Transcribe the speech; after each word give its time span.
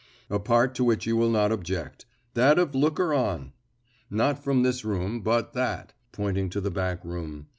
"A 0.31 0.39
part 0.39 0.73
to 0.73 0.83
which 0.83 1.05
you 1.05 1.15
will 1.15 1.29
not 1.29 1.51
object, 1.51 2.07
that 2.33 2.57
of 2.57 2.73
looker 2.73 3.13
on. 3.13 3.53
Not 4.09 4.43
from 4.43 4.63
this 4.63 4.83
room, 4.83 5.21
but 5.21 5.53
that" 5.53 5.93
pointing 6.11 6.49
to 6.49 6.59
the 6.59 6.71
back 6.71 7.05
room. 7.05 7.45